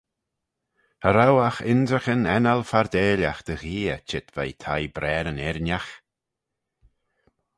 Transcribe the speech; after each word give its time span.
Cha 1.01 1.09
row 1.11 1.35
agh 1.47 1.61
ynrican 1.71 2.21
ennal 2.35 2.61
fardeillagh 2.69 3.41
dy 3.47 3.55
gheay 3.61 3.99
çheet 4.07 4.27
veih 4.35 4.55
thie 4.63 4.87
braar 4.95 5.25
yn 5.31 5.41
eirinagh. 5.47 5.89